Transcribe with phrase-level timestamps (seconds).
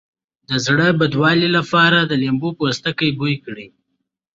[0.49, 3.67] د زړه بدوالي لپاره د لیمو پوستکی بوی کړئ